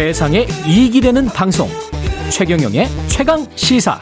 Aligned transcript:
세상에 0.00 0.46
이익이 0.66 1.02
되는 1.02 1.26
방송 1.26 1.68
최경영의 2.30 2.86
최강 3.08 3.46
시사 3.54 4.00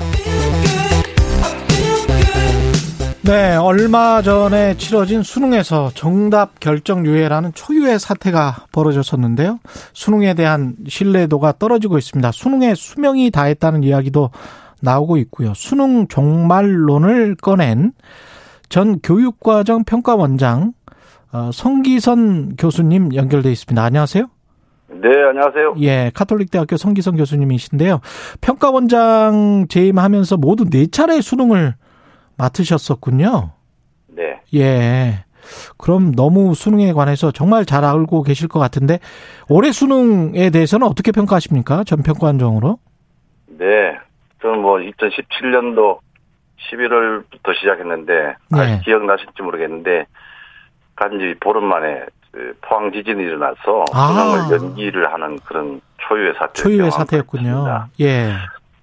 네, 3.23 3.57
얼마 3.57 4.23
전에 4.23 4.77
치러진 4.77 5.25
수능에서 5.25 5.91
정답 5.97 6.61
결정 6.61 7.05
유예라는 7.05 7.53
초유의 7.53 7.99
사태가 7.99 8.67
벌어졌었는데요. 8.71 9.59
수능에 9.93 10.35
대한 10.35 10.77
신뢰도가 10.87 11.55
떨어지고 11.59 11.99
있습니다. 11.99 12.31
수능에 12.31 12.77
수명이 12.77 13.33
다했다는 13.33 13.83
이야기도 13.83 14.31
나오고 14.81 15.17
있고요. 15.17 15.53
수능 15.57 16.07
종말론을 16.07 17.35
꺼낸 17.43 17.91
전 18.69 19.01
교육과정 19.01 19.83
평가원장 19.83 20.75
어, 21.33 21.51
성기선 21.53 22.55
교수님 22.55 23.17
연결돼 23.17 23.51
있습니다. 23.51 23.83
안녕하세요. 23.83 24.29
네, 25.01 25.09
안녕하세요. 25.23 25.75
예, 25.81 26.11
카톨릭대학교 26.15 26.77
성기선 26.77 27.17
교수님이신데요. 27.17 28.01
평가원장 28.41 29.67
재임하면서 29.69 30.37
모두 30.39 30.69
네 30.69 30.87
차례 30.87 31.21
수능을 31.21 31.75
맡으셨었군요. 32.37 33.53
네. 34.09 34.41
예. 34.55 35.25
그럼 35.79 36.13
너무 36.15 36.55
수능에 36.55 36.93
관해서 36.93 37.31
정말 37.31 37.65
잘 37.65 37.85
알고 37.85 38.23
계실 38.23 38.49
것 38.49 38.59
같은데 38.59 38.99
올해 39.49 39.73
수능에 39.73 40.51
대해서는 40.51 40.87
어떻게 40.87 41.13
평가하십니까? 41.13 41.85
전 41.85 42.03
평가원장으로? 42.03 42.79
네. 43.59 43.97
저는 44.43 44.61
뭐 44.61 44.77
2017년도 44.79 45.99
11월부터 46.71 47.55
시작했는데 47.59 48.13
네. 48.51 48.61
아직 48.61 48.85
기억나실지 48.85 49.43
모르겠는데 49.43 50.07
간지 50.97 51.35
보름 51.41 51.65
만에 51.65 52.01
그 52.01 52.18
포항 52.61 52.93
지진이 52.93 53.23
일어나서 53.23 53.85
아. 53.93 54.09
수능을 54.09 54.69
연기를 54.69 55.13
하는 55.13 55.39
그런 55.45 55.81
초유의 55.99 56.35
사태 56.39 56.63
초유의 56.63 56.91
사태였군요. 56.91 57.89
예. 58.01 58.33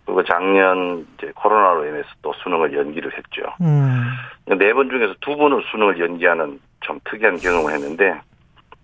그리고 0.05 0.23
작년 0.23 1.05
이제 1.17 1.31
코로나로 1.35 1.85
인해서 1.87 2.07
또 2.21 2.33
수능을 2.43 2.77
연기를 2.77 3.11
했죠. 3.11 3.41
음. 3.61 4.03
네번 4.45 4.89
중에서 4.89 5.15
두 5.21 5.35
번을 5.35 5.63
수능을 5.71 5.99
연기하는 5.99 6.59
좀 6.81 6.99
특이한 7.05 7.37
경험을 7.37 7.73
했는데 7.73 8.21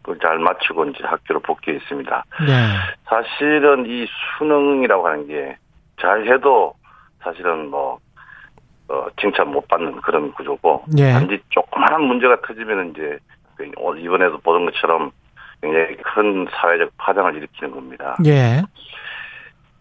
그걸 0.02 0.18
잘 0.20 0.40
마치고 0.40 0.86
이제 0.86 1.04
학교로 1.04 1.42
복귀했습니다. 1.42 2.26
네. 2.48 2.68
사실은 3.06 3.86
이 3.86 4.08
수능이라고 4.40 5.08
하는 5.08 5.28
게 5.28 5.58
잘해도 6.02 6.74
사실은 7.22 7.70
뭐 7.70 8.00
어, 8.88 9.06
칭찬 9.20 9.52
못 9.52 9.68
받는 9.68 10.02
그런 10.02 10.34
구조고 10.34 10.86
예. 10.98 11.14
단지 11.14 11.40
조그마한 11.50 12.02
문제가 12.02 12.42
터지면 12.42 12.92
이제 12.92 13.20
이번에도 13.64 14.40
보던 14.40 14.66
것처럼 14.66 15.12
굉장히 15.62 15.96
큰 15.98 16.48
사회적 16.52 16.92
파장을 16.98 17.36
일으키는 17.36 17.72
겁니다. 17.72 18.18
예. 18.26 18.64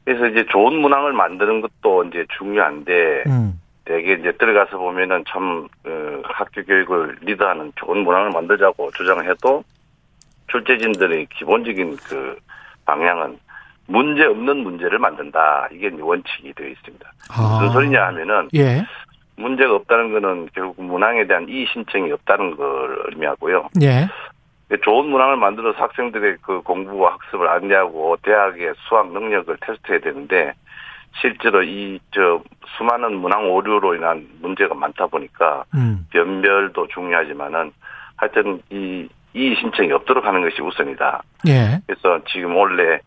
그래서 0.05 0.27
이제 0.27 0.45
좋은 0.51 0.81
문항을 0.81 1.13
만드는 1.13 1.61
것도 1.61 2.05
이제 2.05 2.27
중요한데 2.39 3.25
음. 3.27 3.61
되게 3.85 4.15
이제 4.15 4.33
들어가서 4.33 4.79
보면은 4.79 5.25
참 5.29 5.69
어, 5.87 6.23
학교 6.25 6.63
교육을 6.65 7.19
리드하는 7.23 7.73
좋은 7.77 8.05
문항을 8.05 8.31
만들자고 8.31 8.91
주장을 8.93 9.29
해도 9.29 9.65
출제진들의 10.49 11.27
기본적인 11.37 11.97
그 11.97 12.39
방향은 12.85 13.39
문제 13.87 14.25
없는 14.25 14.59
문제를 14.59 14.99
만든다. 14.99 15.69
이게 15.73 15.91
원칙이 15.99 16.53
되어 16.55 16.69
있습니다. 16.69 17.13
아. 17.31 17.59
무슨 17.61 17.73
소리냐 17.73 18.07
하면은 18.07 18.49
예. 18.55 18.85
문제가 19.41 19.75
없다는 19.75 20.13
거는 20.13 20.49
결국 20.55 20.83
문항에 20.85 21.27
대한 21.27 21.49
이의 21.49 21.67
신청이 21.73 22.13
없다는 22.13 22.57
걸 22.57 23.05
의미하고요. 23.11 23.69
예. 23.83 24.09
좋은 24.85 25.07
문항을 25.09 25.37
만들어서 25.37 25.79
학생들의 25.79 26.37
그 26.43 26.63
공부와 26.63 27.15
학습을 27.15 27.49
안내하고 27.49 28.17
대학의 28.23 28.75
수학 28.89 29.11
능력을 29.13 29.57
테스트해야 29.61 30.01
되는데 30.01 30.53
실제로 31.21 31.63
이 31.63 31.99
저 32.13 32.43
수많은 32.77 33.17
문항 33.17 33.51
오류로 33.51 33.95
인한 33.95 34.27
문제가 34.41 34.75
많다 34.75 35.07
보니까 35.07 35.65
음. 35.75 36.07
변별도 36.11 36.87
중요하지만은 36.89 37.73
하여튼 38.17 38.61
이 38.71 39.09
이의 39.33 39.55
신청이 39.57 39.93
없도록 39.93 40.25
하는 40.25 40.43
것이 40.43 40.61
우선이다. 40.61 41.23
예. 41.49 41.81
그래서 41.87 42.21
지금 42.29 42.57
원래 42.57 42.99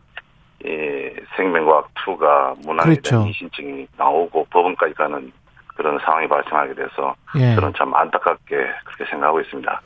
이 0.63 1.09
생명과학 1.35 1.93
2가 1.95 2.65
문항에 2.65 2.91
그렇죠. 2.91 3.09
대한 3.09 3.25
이의 3.25 3.33
신청이 3.33 3.87
나오고 3.97 4.47
법원까지 4.49 4.93
가는 4.93 5.31
그런 5.75 5.99
상황이 5.99 6.27
발생하게 6.27 6.75
돼서 6.75 7.15
예. 7.37 7.55
저는 7.55 7.73
참 7.77 7.93
안타깝게 7.93 8.55
그렇게 8.85 9.05
생각하고 9.09 9.41
있습니다. 9.41 9.81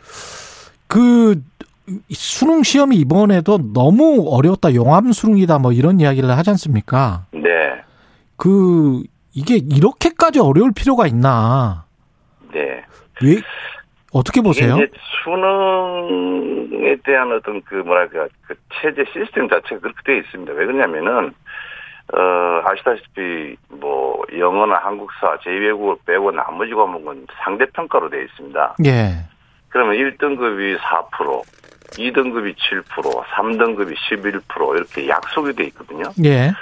그 0.87 1.41
수능 2.11 2.63
시험이 2.63 2.97
이번에도 2.97 3.57
너무 3.73 4.25
어려웠다. 4.29 4.73
용암 4.75 5.11
수능이다. 5.11 5.59
뭐 5.59 5.71
이런 5.71 5.99
이야기를 5.99 6.29
하지 6.29 6.49
않습니까? 6.51 7.25
네, 7.31 7.81
그 8.35 9.03
이게 9.33 9.55
이렇게까지 9.57 10.39
어려울 10.39 10.71
필요가 10.73 11.07
있나? 11.07 11.85
네. 12.51 12.83
왜 13.21 13.41
어떻게 14.11 14.41
보세요? 14.41 14.75
이제 14.75 14.91
수능에 15.23 16.97
대한 17.03 17.31
어떤 17.31 17.61
그 17.63 17.75
뭐랄까 17.75 18.27
그 18.47 18.55
체제 18.81 19.03
시스템 19.13 19.47
자체가 19.47 19.79
그렇게 19.81 20.01
되어 20.05 20.15
있습니다. 20.17 20.53
왜 20.53 20.65
그러냐면은 20.65 21.33
어 22.13 22.61
아시다시피 22.65 23.57
뭐 23.69 24.21
영어나 24.37 24.75
한국사 24.77 25.37
제2외국어 25.39 25.97
빼고 26.05 26.31
나머지 26.31 26.73
과목은 26.73 27.27
상대 27.43 27.65
평가로 27.65 28.09
되어 28.09 28.21
있습니다. 28.21 28.75
예. 28.85 29.25
그러면 29.69 29.95
1등급이 29.95 30.77
4%, 30.79 31.43
2등급이 31.91 32.55
7%, 32.55 33.23
3등급이 33.25 33.95
11% 34.09 34.75
이렇게 34.77 35.09
약속이 35.09 35.53
돼 35.53 35.65
있거든요. 35.65 36.05
예. 36.23 36.53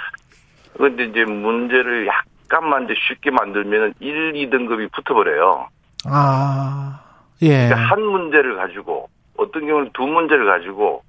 그런데 0.74 1.04
이제 1.04 1.24
문제를 1.24 2.06
약간만 2.06 2.84
이제 2.84 2.94
쉽게 3.08 3.30
만들면은 3.30 3.94
1, 4.00 4.32
2등급이 4.32 4.90
붙어버려요. 4.92 5.68
아. 6.06 7.00
예. 7.42 7.68
그러니까 7.68 7.76
한 7.76 8.02
문제를 8.02 8.56
가지고 8.56 9.08
어떤 9.36 9.66
경우는 9.66 9.90
두 9.92 10.02
문제를 10.06 10.46
가지고 10.46 11.02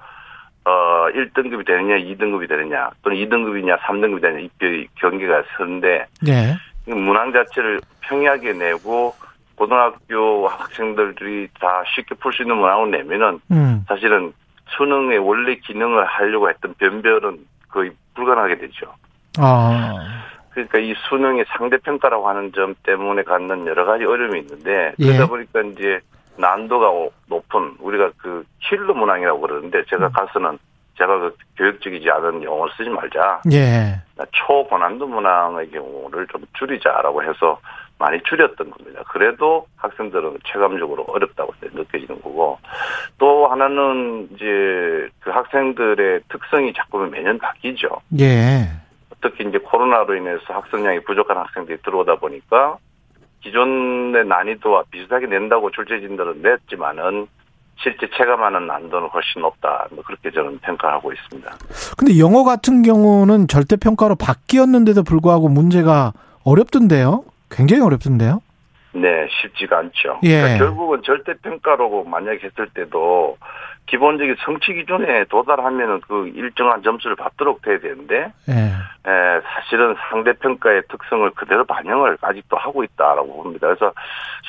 어 0.67 1.07
1등급이 1.13 1.65
되느냐, 1.65 1.95
2등급이 1.95 2.49
되느냐, 2.49 2.89
또는 3.01 3.17
2등급이냐, 3.17 3.79
3등급이 3.79 4.21
되느냐 4.21 4.39
이 4.41 4.49
겨- 4.59 5.09
경계가 5.09 5.43
서는데 5.55 6.05
예. 6.27 6.55
문항 6.91 7.31
자체를 7.31 7.79
평이하게 8.01 8.51
내고 8.53 9.15
고등학교 9.55 10.47
학생들이 10.49 11.47
다 11.59 11.83
쉽게 11.95 12.15
풀 12.15 12.33
수 12.33 12.41
있는 12.43 12.57
문항을 12.57 12.91
내면은 12.91 13.39
음. 13.49 13.85
사실은 13.87 14.33
수능의 14.75 15.19
원래 15.19 15.55
기능을 15.55 16.03
하려고 16.05 16.49
했던 16.49 16.73
변별은 16.77 17.37
거의 17.69 17.91
불가능하게 18.15 18.57
되죠. 18.57 18.93
아. 19.37 19.93
그러니까 20.51 20.79
이 20.79 20.93
수능의 21.07 21.45
상대 21.47 21.77
평가라고 21.77 22.27
하는 22.27 22.51
점 22.51 22.75
때문에 22.83 23.23
갖는 23.23 23.65
여러 23.67 23.85
가지 23.85 24.03
어려움이 24.03 24.39
있는데 24.39 24.93
예. 24.99 25.05
그러다 25.05 25.27
보니까 25.27 25.61
이제 25.61 25.99
난도가 26.37 26.89
오- 26.89 27.11
높은 27.27 27.75
우리가 27.79 28.11
그 28.17 28.43
킬러 28.59 28.93
문항이라고 28.93 29.41
그러는데 29.41 29.79
음. 29.79 29.83
제가 29.89 30.09
가서는 30.09 30.57
제가 30.97 31.19
그 31.19 31.37
교육적이지 31.57 32.09
않은 32.09 32.43
용어를 32.43 32.73
쓰지 32.75 32.89
말자. 32.89 33.41
예. 33.51 34.01
초고난도 34.31 35.07
문항의 35.07 35.69
경우를 35.69 36.25
좀 36.27 36.43
줄이자라고 36.57 37.23
해서 37.23 37.59
많이 37.99 38.21
줄였던 38.23 38.69
겁니다. 38.69 39.01
그래도 39.07 39.67
학생들은 39.77 40.37
체감적으로 40.45 41.03
어렵다고 41.07 41.53
느껴지는 41.61 42.21
거고 42.21 42.59
또 43.17 43.47
하나는 43.47 44.27
이제 44.33 45.09
그 45.19 45.31
학생들의 45.31 46.21
특성이 46.29 46.73
자꾸 46.73 46.99
매년 47.07 47.37
바뀌죠. 47.37 47.89
예. 48.19 48.69
특히 49.21 49.47
이제 49.47 49.57
코로나로 49.57 50.15
인해서 50.15 50.41
학생량이 50.47 51.01
부족한 51.01 51.37
학생들이 51.37 51.79
들어오다 51.83 52.15
보니까 52.15 52.77
기존의 53.47 54.25
난이도와 54.25 54.83
비슷하게 54.91 55.27
낸다고 55.27 55.71
출제진들은 55.71 56.41
냈지만은 56.41 57.27
실제 57.77 58.07
체감하는 58.17 58.67
난도는 58.67 59.09
훨씬 59.09 59.41
높다. 59.41 59.87
뭐 59.91 60.03
그렇게 60.03 60.31
저는 60.31 60.59
평가하고 60.59 61.13
있습니다. 61.13 61.51
근데 61.97 62.19
영어 62.19 62.43
같은 62.43 62.81
경우는 62.81 63.47
절대 63.47 63.75
평가로 63.75 64.15
바뀌었는데도 64.15 65.03
불구하고 65.03 65.47
문제가 65.47 66.13
어렵던데요. 66.43 67.23
굉장히 67.49 67.83
어렵던데요. 67.83 68.41
네, 68.93 69.27
쉽지가 69.29 69.77
않죠. 69.77 70.19
예. 70.23 70.41
그러니까 70.41 70.65
결국은 70.65 71.01
절대 71.03 71.33
평가로 71.35 72.03
만약에 72.05 72.39
했을 72.43 72.67
때도 72.73 73.37
기본적인 73.87 74.35
성취 74.39 74.73
기준에 74.73 75.23
도달하면은 75.25 76.01
그 76.01 76.27
일정한 76.35 76.83
점수를 76.83 77.15
받도록 77.15 77.61
돼야 77.61 77.79
되는데 77.79 78.31
예. 78.49 78.53
에, 78.53 79.41
사실은 79.41 79.95
상대 80.09 80.33
평가의 80.33 80.83
특성을 80.89 81.29
그대로 81.31 81.63
반영을 81.65 82.17
아직도 82.21 82.57
하고 82.57 82.83
있다라고 82.83 83.43
봅니다. 83.43 83.67
그래서 83.67 83.93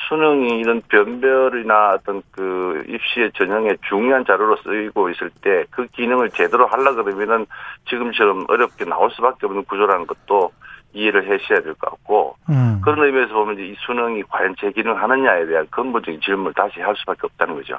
수능이 0.07 0.59
이런 0.59 0.81
변별이나 0.89 1.91
어떤 1.95 2.21
그 2.31 2.83
입시의 2.87 3.31
전형의 3.33 3.77
중요한 3.87 4.25
자료로 4.25 4.57
쓰이고 4.57 5.09
있을 5.09 5.29
때 5.41 5.65
그 5.71 5.87
기능을 5.87 6.29
제대로 6.31 6.65
하려 6.67 6.93
그러면은 6.95 7.45
지금처럼 7.87 8.45
어렵게 8.49 8.85
나올 8.85 9.09
수밖에 9.11 9.45
없는 9.45 9.63
구조라는 9.65 10.07
것도 10.07 10.51
이해를 10.93 11.23
하셔야 11.23 11.61
될 11.61 11.73
것 11.75 11.89
같고 11.91 12.35
음. 12.49 12.81
그런 12.83 13.05
의미에서 13.05 13.33
보면 13.33 13.55
이제 13.55 13.67
이 13.67 13.75
수능이 13.85 14.23
과연 14.29 14.55
제 14.59 14.71
기능을 14.71 15.01
하느냐에 15.01 15.45
대한 15.45 15.67
근본적인 15.69 16.19
질문을 16.21 16.53
다시 16.53 16.79
할 16.79 16.95
수밖에 16.97 17.21
없다는 17.23 17.55
거죠. 17.55 17.77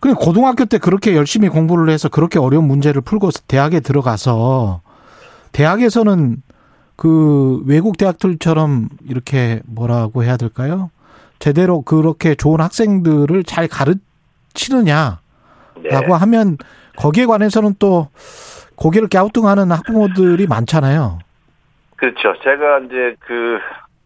근데 0.00 0.16
고등학교 0.18 0.64
때 0.64 0.78
그렇게 0.78 1.14
열심히 1.14 1.48
공부를 1.48 1.90
해서 1.92 2.08
그렇게 2.08 2.38
어려운 2.38 2.64
문제를 2.66 3.02
풀고 3.02 3.30
대학에 3.48 3.80
들어가서 3.80 4.80
대학에서는 5.52 6.42
그 6.96 7.62
외국 7.66 7.96
대학들처럼 7.98 8.88
이렇게 9.06 9.60
뭐라고 9.66 10.24
해야 10.24 10.36
될까요? 10.36 10.90
제대로 11.38 11.82
그렇게 11.82 12.34
좋은 12.34 12.60
학생들을 12.60 13.44
잘 13.44 13.68
가르치느냐라고 13.68 15.20
네. 15.82 16.12
하면 16.12 16.56
거기에 16.96 17.26
관해서는 17.26 17.76
또 17.78 18.08
고개를 18.74 19.08
갸우뚱하는 19.08 19.70
학부모들이 19.70 20.46
많잖아요. 20.46 21.18
그렇죠. 21.98 22.32
제가 22.42 22.78
이제 22.80 23.14
그 23.20 23.58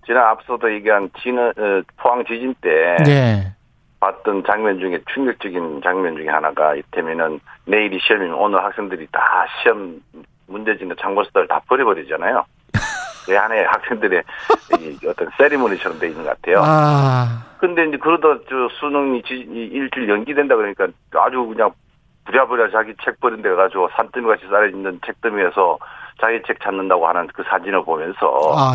지난 0.07 0.25
앞서도 0.25 0.73
얘기한 0.75 1.11
지는 1.23 1.53
어, 1.57 1.83
포항 1.97 2.25
지진 2.25 2.55
때 2.61 2.97
네. 3.05 3.53
봤던 4.01 4.43
장면 4.45 4.81
중에 4.81 4.99
충격적인 5.15 5.81
장면 5.85 6.17
중에 6.17 6.27
하나가 6.29 6.75
이때면은 6.75 7.39
내일이 7.67 8.01
시험이면 8.01 8.35
오늘 8.35 8.65
학생들이 8.65 9.07
다 9.13 9.47
시험 9.63 10.01
문제지는 10.49 10.97
참고서들 11.01 11.47
다 11.47 11.61
버려버리잖아요. 11.69 12.45
그 13.27 13.39
안에 13.39 13.63
학생들의 13.63 14.23
이 14.81 15.07
어떤 15.07 15.29
세리머니처럼 15.37 16.01
돼 16.01 16.09
있는 16.09 16.25
것 16.25 16.31
같아요. 16.31 16.63
아, 16.65 17.45
근데 17.61 17.85
이제 17.87 17.97
그러다 17.99 18.41
저 18.49 18.69
수능이 18.81 19.23
지- 19.23 19.47
이 19.49 19.69
일주일 19.73 20.09
연기된다 20.09 20.57
그러니까 20.57 20.89
아주 21.15 21.45
그냥 21.47 21.71
부랴부랴 22.25 22.71
자기 22.71 22.95
책 23.05 23.21
버린 23.21 23.43
데 23.43 23.51
가지고 23.51 23.89
산더미 23.97 24.27
같이 24.27 24.47
쌓여 24.49 24.67
있는 24.67 24.99
책더미에서 25.07 25.79
자기 26.23 26.41
책 26.47 26.61
찾는다고 26.61 27.07
하는 27.09 27.27
그 27.35 27.43
사진을 27.43 27.85
보면서 27.85 28.55
아, 28.57 28.75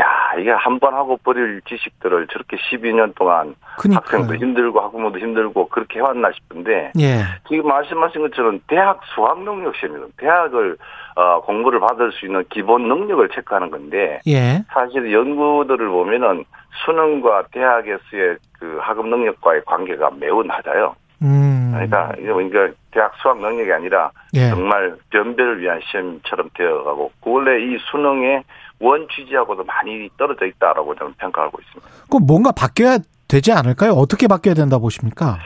야 0.00 0.32
이게 0.40 0.50
한 0.50 0.80
번 0.80 0.94
하고 0.94 1.18
버릴 1.18 1.60
지식들을 1.68 2.26
저렇게 2.28 2.56
12년 2.56 3.14
동안 3.14 3.54
학생도 3.76 4.26
그니까. 4.28 4.34
힘들고 4.36 4.80
학부모도 4.80 5.18
힘들고 5.18 5.68
그렇게 5.68 5.98
해왔나 5.98 6.30
싶은데 6.32 6.92
예. 6.98 7.20
지금 7.46 7.68
말씀하신 7.68 8.22
것처럼 8.22 8.60
대학 8.66 9.00
수학 9.14 9.38
능력 9.42 9.76
시험이거든. 9.76 10.12
대학을 10.16 10.76
어, 11.14 11.42
공부를 11.42 11.78
받을 11.80 12.10
수 12.12 12.24
있는 12.24 12.42
기본 12.48 12.88
능력을 12.88 13.28
체크하는 13.34 13.70
건데 13.70 14.20
예. 14.26 14.64
사실 14.72 15.12
연구들을 15.12 15.86
보면은 15.86 16.44
수능과 16.86 17.44
대학에서의 17.52 18.38
그 18.58 18.78
학업 18.80 19.06
능력과의 19.08 19.62
관계가 19.66 20.10
매우 20.18 20.42
낮아요. 20.42 20.96
음. 21.20 21.70
그러니까 21.74 22.12
그러니까 22.16 22.68
대학 22.92 23.12
수학 23.20 23.38
능력이 23.40 23.72
아니라 23.72 24.10
예. 24.34 24.48
정말 24.50 24.96
변별을 25.10 25.60
위한 25.60 25.80
시험처럼 25.90 26.50
되어가고 26.54 27.10
원래 27.22 27.58
이 27.64 27.78
수능의 27.90 28.44
원 28.80 29.06
취지하고도 29.08 29.64
많이 29.64 30.08
떨어져 30.16 30.46
있다라고 30.46 30.94
저는 30.94 31.14
평가하고 31.14 31.58
있습니다. 31.60 31.90
그 32.10 32.16
뭔가 32.18 32.52
바뀌어야 32.52 32.98
되지 33.28 33.52
않을까요? 33.52 33.92
어떻게 33.92 34.26
바뀌어야 34.28 34.54
된다 34.54 34.78
보십니까? 34.78 35.38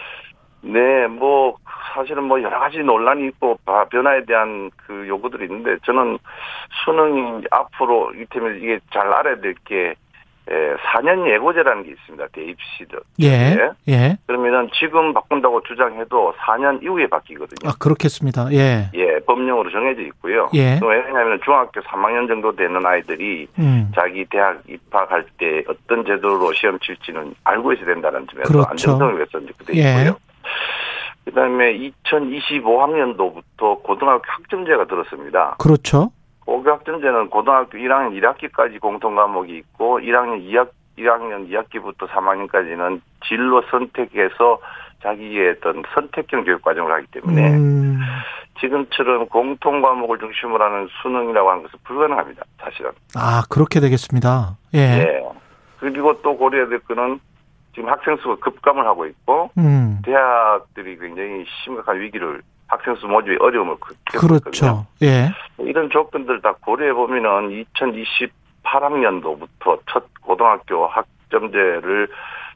네, 0.62 1.06
뭐 1.06 1.56
사실은 1.94 2.24
뭐 2.24 2.42
여러 2.42 2.58
가지 2.58 2.78
논란이 2.78 3.26
있고 3.28 3.58
바- 3.64 3.84
변화에 3.84 4.24
대한 4.24 4.70
그 4.76 5.06
요구들이 5.06 5.44
있는데 5.44 5.76
저는 5.86 6.18
수능이 6.84 7.44
앞으로 7.50 8.12
이때문에 8.14 8.58
이게 8.58 8.78
잘 8.92 9.06
알아야 9.12 9.36
될 9.40 9.54
게 9.64 9.94
4년 10.48 11.28
예고제라는 11.28 11.82
게 11.82 11.90
있습니다. 11.90 12.26
대입시들. 12.32 13.00
예. 13.22 13.56
예. 13.88 14.16
그러면은 14.26 14.68
지금 14.78 15.12
바꾼다고 15.12 15.62
주장해도 15.62 16.34
4년 16.38 16.82
이후에 16.82 17.08
바뀌거든요. 17.08 17.68
아, 17.68 17.74
그렇겠습니다. 17.78 18.52
예. 18.52 18.90
예, 18.94 19.18
법령으로 19.26 19.70
정해져 19.70 20.02
있고요. 20.02 20.48
예. 20.54 20.78
또 20.78 20.86
왜냐하면 20.86 21.40
중학교 21.44 21.80
3학년 21.80 22.28
정도 22.28 22.54
되는 22.54 22.84
아이들이 22.86 23.48
음. 23.58 23.90
자기 23.94 24.24
대학 24.30 24.62
입학할 24.68 25.26
때 25.38 25.64
어떤 25.68 26.04
제도로 26.04 26.52
시험 26.52 26.78
칠지는 26.78 27.34
알고 27.42 27.72
있어야 27.72 27.86
된다는 27.86 28.26
점에서 28.30 28.48
그렇죠. 28.48 28.70
안정성을 28.70 29.16
위해서 29.16 29.38
이제 29.38 29.52
그돼 29.58 29.74
예. 29.76 29.98
있고요. 29.98 30.16
그다음에 31.24 31.76
2025학년도부터 32.04 33.82
고등학교 33.82 34.22
학점제가 34.26 34.86
들었습니다. 34.86 35.56
그렇죠. 35.58 36.12
고교 36.46 36.70
학점제는 36.70 37.28
고등학교 37.28 37.76
1학년 37.76 38.18
1학기까지 38.18 38.80
공통 38.80 39.16
과목이 39.16 39.58
있고 39.58 39.98
1학년 39.98 40.42
2학 40.48 40.70
1학년 40.96 41.50
2학기부터 41.50 42.08
3학년까지는 42.08 43.02
진로 43.28 43.62
선택해서 43.70 44.58
자기의 45.02 45.56
어떤 45.58 45.82
선택형 45.92 46.44
교육 46.44 46.62
과정을 46.62 46.90
하기 46.92 47.06
때문에 47.08 47.54
음. 47.54 48.00
지금처럼 48.60 49.26
공통 49.26 49.82
과목을 49.82 50.18
중심으로 50.18 50.64
하는 50.64 50.88
수능이라고 51.02 51.50
하는 51.50 51.62
것은 51.64 51.78
불가능합니다. 51.84 52.42
사실은. 52.58 52.92
아, 53.14 53.42
그렇게 53.50 53.80
되겠습니다. 53.80 54.56
예. 54.74 54.78
예. 54.78 55.22
그리고 55.78 56.22
또 56.22 56.36
고려해야 56.36 56.68
될 56.68 56.78
거는 56.80 57.20
지금 57.74 57.90
학생 57.90 58.16
수가 58.16 58.36
급감을 58.36 58.86
하고 58.86 59.04
있고 59.04 59.50
음. 59.58 60.00
대학들이 60.02 60.98
굉장히 60.98 61.44
심각한 61.62 62.00
위기를 62.00 62.40
학생 62.68 62.94
수 62.96 63.06
모집의 63.06 63.38
어려움을 63.40 63.76
있거든요. 64.14 64.40
그렇죠. 64.40 64.86
예. 65.02 65.30
이런 65.58 65.90
조건들 65.90 66.40
다 66.42 66.54
고려해 66.64 66.92
보면은 66.92 67.64
2028학년도부터 68.64 69.80
첫 69.90 70.04
고등학교 70.22 70.86
학점제를 70.86 72.08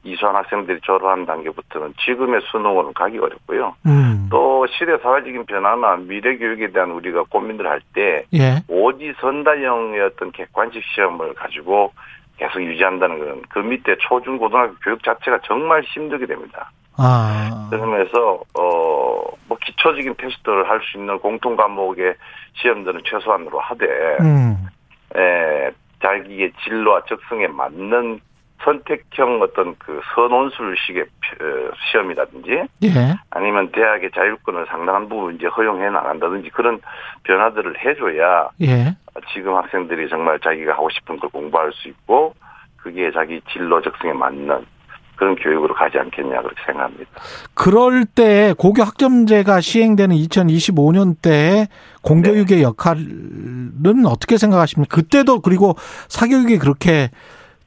이수한 0.02 0.34
학생들이 0.34 0.80
졸업하는 0.82 1.26
단계부터는 1.26 1.94
지금의 2.04 2.40
수능으로는 2.50 2.94
가기 2.94 3.18
어렵고요. 3.18 3.76
음. 3.86 4.28
또 4.30 4.66
시대 4.66 4.96
사회적인 4.98 5.44
변화나 5.44 5.96
미래 5.96 6.36
교육에 6.36 6.70
대한 6.72 6.90
우리가 6.92 7.24
고민을 7.24 7.66
할때 7.68 8.24
예. 8.32 8.62
오지 8.68 9.14
선다형의 9.20 10.00
어떤 10.00 10.32
객관식 10.32 10.82
시험을 10.94 11.34
가지고 11.34 11.92
계속 12.38 12.62
유지한다는 12.62 13.18
것은 13.18 13.42
그 13.50 13.58
밑에 13.58 13.96
초중 14.00 14.38
고등학교 14.38 14.74
교육 14.82 15.04
자체가 15.04 15.40
정말 15.44 15.82
힘들게 15.82 16.24
됩니다. 16.24 16.70
아. 17.00 17.68
그러면서 17.70 18.40
어 18.54 19.00
뭐 19.50 19.58
기초적인 19.60 20.14
테스트를 20.16 20.68
할 20.70 20.80
수 20.80 20.96
있는 20.96 21.18
공통 21.18 21.56
과목의 21.56 22.14
시험들은 22.54 23.02
최소한으로 23.04 23.58
하되 23.60 23.86
음. 24.20 24.66
에, 25.16 25.70
자기의 26.00 26.52
진로와 26.64 27.02
적성에 27.08 27.48
맞는 27.48 28.20
선택형 28.62 29.42
어떤 29.42 29.74
그 29.78 30.00
선원술식의 30.14 31.02
어, 31.02 31.70
시험이라든지 31.90 32.50
예. 32.84 32.88
아니면 33.30 33.70
대학의 33.72 34.10
자율권을 34.14 34.66
상당한 34.68 35.08
부분 35.08 35.34
이제 35.34 35.46
허용해 35.46 35.90
나간다든지 35.90 36.50
그런 36.50 36.80
변화들을 37.24 37.84
해줘야 37.84 38.50
예. 38.62 38.94
지금 39.32 39.54
학생들이 39.56 40.08
정말 40.08 40.38
자기가 40.40 40.72
하고 40.74 40.88
싶은 40.90 41.18
걸 41.18 41.28
공부할 41.30 41.72
수 41.72 41.88
있고 41.88 42.34
그게 42.76 43.10
자기 43.10 43.40
진로 43.50 43.80
적성에 43.82 44.12
맞는 44.12 44.64
그런 45.20 45.36
교육으로 45.36 45.74
가지 45.74 45.98
않겠냐 45.98 46.40
그렇게 46.40 46.56
생각합니다. 46.64 47.10
그럴 47.52 48.06
때 48.06 48.54
고교 48.56 48.82
학점제가 48.82 49.60
시행되는 49.60 50.16
2025년 50.16 51.14
때 51.20 51.68
공교육의 52.02 52.62
역할은 52.62 54.06
어떻게 54.06 54.38
생각하십니까? 54.38 54.96
그때도 54.96 55.40
그리고 55.42 55.74
사교육이 56.08 56.56
그렇게 56.58 57.10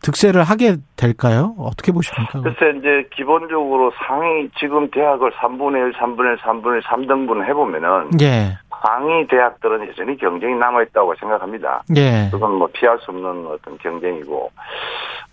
득세를 0.01 0.43
하게 0.43 0.77
될까요? 0.97 1.53
어떻게 1.59 1.91
보십니까? 1.91 2.41
글쎄 2.41 2.77
이제 2.79 3.07
기본적으로 3.15 3.91
상위 4.05 4.49
지금 4.59 4.89
대학을 4.89 5.31
3분의 5.31 5.75
1, 5.75 5.93
3분의 5.93 6.25
1, 6.33 6.37
3분의 6.39 6.75
1, 6.77 6.81
3등분 6.81 7.45
해보면은 7.45 8.19
예. 8.21 8.57
상위 8.85 9.25
대학들은 9.27 9.87
여전히 9.87 10.17
경쟁이 10.17 10.55
남아있다고 10.55 11.15
생각합니다. 11.15 11.83
예. 11.95 12.27
그건 12.31 12.53
뭐 12.55 12.67
피할 12.73 12.97
수 12.99 13.11
없는 13.11 13.47
어떤 13.47 13.77
경쟁이고 13.77 14.51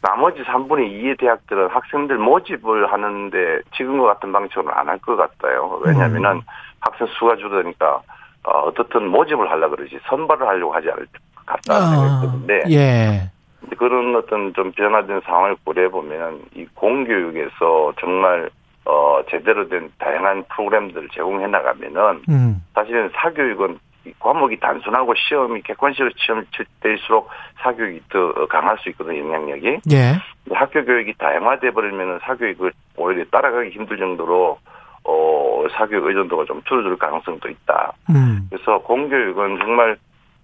나머지 0.02 0.42
3분의 0.42 0.90
2의 1.02 1.18
대학들은 1.18 1.68
학생들 1.68 2.16
모집을 2.18 2.90
하는데 2.92 3.60
지금과 3.76 4.14
같은 4.14 4.32
방식으로는 4.32 4.72
안 4.72 4.88
할 4.88 4.98
것 5.00 5.16
같아요. 5.16 5.80
왜냐하면은 5.84 6.36
음. 6.36 6.40
학생 6.80 7.06
수가 7.18 7.36
줄어드니까 7.36 8.00
어, 8.44 8.50
어떻든 8.66 9.08
모집을 9.08 9.50
하려 9.50 9.68
그러지 9.68 9.98
선발을 10.08 10.46
하려고 10.46 10.72
하지 10.72 10.88
않을 10.90 11.06
것 11.06 11.46
같다는 11.46 11.90
생각이 11.90 12.26
드는데 12.26 12.62
예. 12.74 13.30
그런 13.76 14.14
어떤 14.16 14.54
좀 14.54 14.72
변화된 14.72 15.20
상황을 15.24 15.56
고려해 15.64 15.88
보면 15.88 16.40
이 16.54 16.64
공교육에서 16.74 17.92
정말 18.00 18.48
어 18.84 19.20
제대로 19.30 19.68
된 19.68 19.90
다양한 19.98 20.44
프로그램들을 20.48 21.08
제공해 21.12 21.46
나가면은 21.46 22.22
음. 22.28 22.64
사실은 22.74 23.10
사교육은 23.14 23.78
이 24.06 24.12
과목이 24.18 24.58
단순하고 24.58 25.14
시험이 25.14 25.60
객관식으로 25.62 26.10
시험 26.16 26.44
칠 26.56 26.64
때일수록 26.80 27.28
사교육이 27.62 28.00
더 28.08 28.46
강할 28.46 28.78
수 28.78 28.88
있거든요 28.90 29.18
영향력이 29.20 29.80
예. 29.92 30.16
학교 30.50 30.84
교육이 30.84 31.14
다양화돼 31.18 31.70
버리면은 31.72 32.18
사교육을 32.22 32.72
오히려 32.96 33.24
따라가기 33.30 33.70
힘들 33.70 33.98
정도로 33.98 34.58
어 35.04 35.64
사교육 35.76 36.06
의존도가 36.06 36.44
좀 36.44 36.62
줄어들 36.64 36.96
가능성도 36.96 37.48
있다. 37.48 37.92
음. 38.10 38.48
그래서 38.50 38.78
공교육은 38.78 39.58
정말 39.58 39.96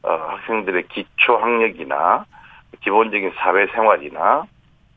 어, 0.02 0.10
학생들의 0.12 0.84
기초 0.88 1.36
학력이나 1.36 2.24
기본적인 2.80 3.32
사회 3.36 3.66
생활이나 3.68 4.44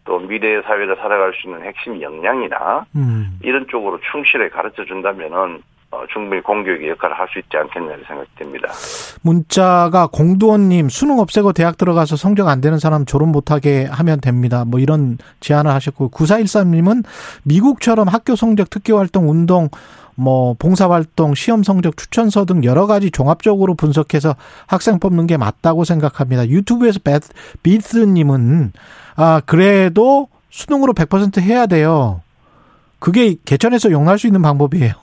또 0.09 0.17
미래의 0.17 0.63
사회를 0.65 0.95
살아갈 0.95 1.31
수 1.35 1.47
있는 1.47 1.61
핵심 1.63 2.01
역량이나 2.01 2.83
음. 2.95 3.37
이런 3.43 3.67
쪽으로 3.69 3.99
충실히 4.11 4.49
가르쳐 4.49 4.83
준다면은 4.83 5.61
어, 5.91 6.03
충분히 6.11 6.41
공교육의 6.41 6.89
역할을 6.89 7.17
할 7.17 7.27
수 7.29 7.37
있지 7.37 7.57
않겠냐는 7.57 8.03
생각이 8.07 8.27
듭니다. 8.35 8.69
문자가 9.21 10.07
공두원님 10.07 10.89
수능 10.89 11.19
없애고 11.19 11.53
대학 11.53 11.77
들어가서 11.77 12.15
성적 12.15 12.47
안 12.47 12.59
되는 12.59 12.79
사람 12.79 13.05
졸업 13.05 13.29
못하게 13.29 13.85
하면 13.85 14.19
됩니다. 14.19 14.65
뭐 14.65 14.79
이런 14.79 15.19
제안을 15.41 15.71
하셨고 15.71 16.09
9413님은 16.09 17.03
미국처럼 17.43 18.07
학교 18.07 18.35
성적 18.35 18.71
특기 18.71 18.91
활동 18.93 19.29
운동 19.29 19.69
뭐 20.19 20.53
봉사활동, 20.59 21.33
시험 21.33 21.63
성적 21.63 21.95
추천서 21.95 22.45
등 22.45 22.63
여러 22.63 22.87
가지 22.87 23.09
종합적으로 23.09 23.73
분석해서 23.73 24.35
학생 24.67 24.99
뽑는 24.99 25.27
게 25.27 25.37
맞다고 25.37 25.85
생각합니다. 25.85 26.47
유튜브에서 26.47 26.99
비스님은 27.63 28.73
아 29.15 29.41
그래도 29.45 30.27
수능으로 30.49 30.93
100% 30.93 31.41
해야 31.41 31.65
돼요. 31.67 32.21
그게 32.99 33.35
개천에서 33.45 33.91
용납할 33.91 34.19
수 34.19 34.27
있는 34.27 34.41
방법이에요. 34.41 34.93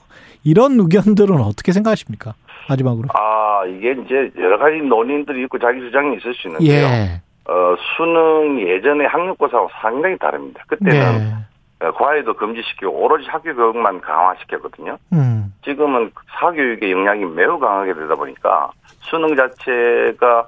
이런 0.43 0.79
의견들은 0.79 1.41
어떻게 1.41 1.71
생각하십니까? 1.71 2.35
마지막으로. 2.69 3.09
아 3.13 3.65
이게 3.65 3.93
이제 3.93 4.31
여러 4.37 4.59
가지 4.59 4.77
논의들이 4.77 5.43
있고 5.43 5.57
자기 5.57 5.79
주장이 5.79 6.17
있을 6.17 6.33
수 6.35 6.47
있는데요. 6.47 6.85
예. 6.85 7.21
어 7.49 7.75
수능 7.95 8.61
예전에 8.61 9.05
학력고사하고 9.05 9.69
상당히 9.81 10.17
다릅니다. 10.19 10.63
그때는 10.67 11.17
네. 11.17 11.33
어, 11.79 11.91
과외도 11.91 12.33
금지시키고 12.33 12.91
오로지 12.91 13.27
학교 13.27 13.53
교육만 13.55 14.01
강화시켰거든요. 14.01 14.97
음. 15.13 15.53
지금은 15.63 16.11
사교육의 16.39 16.91
영향이 16.91 17.25
매우 17.25 17.59
강하게 17.59 17.93
되다 17.93 18.15
보니까 18.15 18.71
수능 19.01 19.35
자체가 19.35 20.47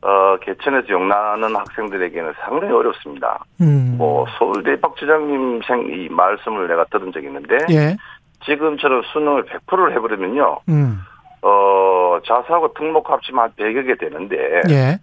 어, 0.00 0.36
개천에서 0.42 0.88
용나는 0.88 1.54
학생들에게는 1.56 2.32
상당히 2.44 2.72
어렵습니다. 2.72 3.44
음. 3.60 3.96
뭐 3.98 4.26
서울대 4.38 4.80
박주장님 4.80 5.60
생 5.66 5.80
이 5.90 6.08
말씀을 6.08 6.68
내가 6.68 6.84
들은 6.86 7.10
적이 7.12 7.26
있는데 7.26 7.56
예. 7.70 7.96
지금처럼 8.44 9.02
수능을 9.12 9.44
100%를 9.46 9.92
해버리면요, 9.94 10.58
음. 10.68 11.00
어 11.42 12.18
자사하고 12.24 12.72
특목 12.74 13.10
합치면 13.10 13.42
한 13.42 13.50
100여 13.58 13.86
개 13.86 13.96
되는데 13.96 14.62
예. 14.70 14.98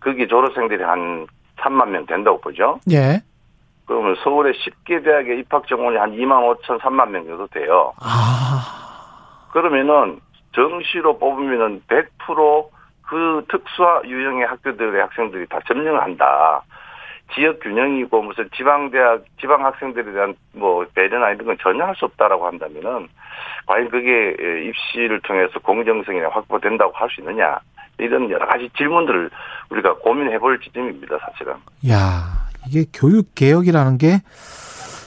거기 0.00 0.28
졸업생들이 0.28 0.82
한 0.82 1.26
3만 1.58 1.88
명 1.88 2.04
된다고 2.04 2.38
보죠. 2.40 2.78
예. 2.90 3.22
그러면 3.86 4.16
서울의 4.22 4.54
10개 4.54 5.04
대학의 5.04 5.40
입학 5.40 5.66
정원이 5.66 5.96
한 5.98 6.12
2만 6.12 6.58
5천, 6.62 6.80
3만 6.80 7.10
명 7.10 7.26
정도 7.26 7.46
돼요. 7.48 7.92
아. 8.00 9.48
그러면은 9.52 10.20
정시로 10.52 11.18
뽑으면은 11.18 11.82
100%그 11.88 13.44
특수화 13.48 14.02
유형의 14.04 14.46
학교들의 14.46 15.00
학생들이 15.00 15.46
다 15.48 15.58
점령을 15.66 16.00
한다. 16.02 16.62
지역 17.34 17.60
균형이고 17.60 18.22
무슨 18.22 18.48
지방 18.54 18.90
대학, 18.90 19.24
지방 19.40 19.64
학생들에 19.64 20.12
대한 20.12 20.34
뭐 20.52 20.84
배려나 20.94 21.30
이런 21.30 21.46
건 21.46 21.56
전혀 21.60 21.84
할 21.84 21.94
수 21.96 22.04
없다라고 22.04 22.46
한다면은 22.46 23.08
과연 23.66 23.88
그게 23.90 24.36
입시를 24.68 25.20
통해서 25.20 25.58
공정성이 25.60 26.20
확보된다고 26.20 26.92
할 26.94 27.08
수 27.10 27.20
있느냐 27.22 27.58
이런 27.98 28.30
여러 28.30 28.46
가지 28.46 28.68
질문들을 28.76 29.30
우리가 29.70 29.94
고민해 29.94 30.38
볼 30.38 30.60
지점입니다, 30.60 31.18
사실은. 31.18 31.54
야, 31.90 32.43
이게 32.74 32.84
교육 32.92 33.34
개혁이라는 33.34 33.98
게 33.98 34.20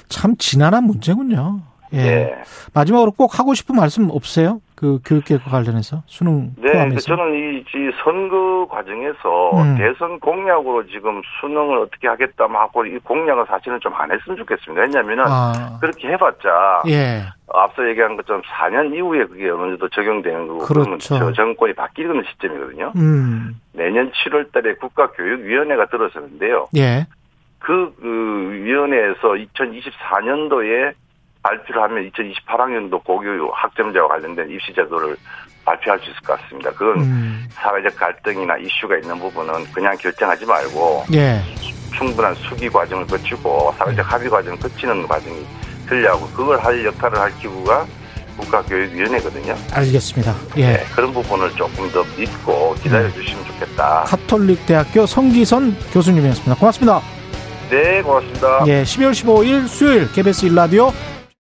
참 0.09 0.36
지난한 0.38 0.83
문제군요. 0.86 1.59
예. 1.93 1.97
예. 2.00 2.36
마지막으로 2.74 3.12
꼭 3.12 3.39
하고 3.39 3.53
싶은 3.53 3.75
말씀 3.75 4.09
없으세요? 4.09 4.59
그 4.75 5.00
교육 5.05 5.24
개혁 5.25 5.45
관련해서 5.45 6.03
수능 6.05 6.53
네, 6.57 6.67
그 6.67 6.71
포함해서. 6.74 7.00
저는 7.00 7.33
이, 7.33 7.59
이 7.59 7.91
선거 8.03 8.67
과정에서 8.69 9.51
음. 9.62 9.77
대선 9.77 10.19
공약으로 10.19 10.86
지금 10.88 11.21
수능을 11.39 11.77
어떻게 11.79 12.07
하겠다 12.07 12.43
하고 12.43 12.86
이 12.86 12.97
공약은 13.00 13.45
사실은 13.47 13.79
좀 13.79 13.93
안 13.95 14.12
했으면 14.12 14.38
좋겠습니다. 14.38 14.81
왜냐하면은 14.81 15.24
아. 15.27 15.77
그렇게 15.79 16.09
해봤자 16.09 16.83
예. 16.89 17.24
앞서 17.53 17.88
얘기한 17.89 18.17
것처럼 18.17 18.41
4년 18.43 18.93
이후에 18.93 19.25
그게 19.25 19.50
어느 19.50 19.69
정도 19.71 19.89
적용되는 19.89 20.47
거고 20.47 20.59
그러면 20.59 21.00
그렇죠. 21.00 21.17
저 21.17 21.31
정권이 21.33 21.74
바뀌는 21.74 22.24
시점이거든요. 22.31 22.91
음. 22.97 23.59
내년 23.74 24.12
7월달에 24.12 24.77
국가교육위원회가 24.79 25.86
들어서는데요. 25.88 26.67
예. 26.75 27.07
그, 27.59 27.93
그 27.99 28.51
위원회에서 28.63 29.35
2024년도에 29.55 30.93
발표를 31.43 31.81
하면 31.83 32.11
2028학년도 32.11 33.03
고교 33.03 33.51
학점자와 33.53 34.07
관련된 34.07 34.49
입시 34.51 34.73
제도를 34.73 35.15
발표할 35.65 35.99
수 35.99 36.09
있을 36.09 36.21
것 36.21 36.39
같습니다. 36.39 36.71
그건 36.71 36.99
음. 37.01 37.47
사회적 37.51 37.95
갈등이나 37.95 38.57
이슈가 38.57 38.97
있는 38.97 39.17
부분은 39.19 39.65
그냥 39.73 39.95
결정하지 39.97 40.45
말고 40.45 41.05
예. 41.13 41.41
충분한 41.93 42.33
수기 42.35 42.69
과정을 42.69 43.05
거치고 43.07 43.73
사회적 43.77 44.13
합의 44.13 44.29
과정을 44.29 44.57
거치는 44.59 45.07
과정이 45.07 45.45
필요하고 45.89 46.27
그걸 46.27 46.59
할 46.59 46.85
역할을 46.85 47.17
할 47.17 47.37
기구가 47.39 47.85
국가교육위원회거든요. 48.37 49.55
알겠습니다. 49.73 50.33
네, 50.55 50.61
예. 50.61 50.85
그런 50.95 51.11
부분을 51.11 51.49
조금 51.51 51.89
더 51.91 52.03
믿고 52.17 52.75
기다려 52.75 53.11
주시면 53.11 53.45
좋겠다. 53.45 54.03
카톨릭 54.05 54.65
대학교 54.65 55.05
성기선 55.05 55.75
교수님이었습니다. 55.91 56.55
고맙습니다. 56.55 57.16
네, 57.69 58.01
고맙습니다. 58.01 58.63
예, 58.67 58.83
12월 58.83 59.12
15일 59.12 59.67
수요일 59.67 60.12
KBS 60.12 60.45
일라디오 60.45 60.91